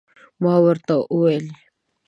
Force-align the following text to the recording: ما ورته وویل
ما 0.41 0.55
ورته 0.65 0.93
وویل 1.13 1.45